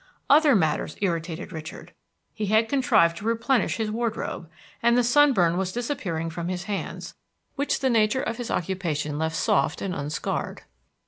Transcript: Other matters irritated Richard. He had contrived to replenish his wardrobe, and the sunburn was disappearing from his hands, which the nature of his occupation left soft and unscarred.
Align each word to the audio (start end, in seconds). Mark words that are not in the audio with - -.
Other 0.31 0.55
matters 0.55 0.95
irritated 0.99 1.51
Richard. 1.51 1.93
He 2.33 2.47
had 2.47 2.67
contrived 2.67 3.17
to 3.17 3.25
replenish 3.25 3.77
his 3.77 3.91
wardrobe, 3.91 4.49
and 4.81 4.97
the 4.97 5.03
sunburn 5.03 5.57
was 5.57 5.71
disappearing 5.71 6.31
from 6.31 6.47
his 6.47 6.63
hands, 6.63 7.13
which 7.55 7.81
the 7.81 7.89
nature 7.91 8.23
of 8.23 8.37
his 8.37 8.49
occupation 8.49 9.19
left 9.19 9.35
soft 9.35 9.79
and 9.79 9.93
unscarred. 9.93 10.63